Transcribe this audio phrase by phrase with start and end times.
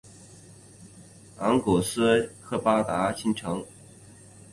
[1.37, 3.63] 昂古斯廷埃斯卡勒德新城。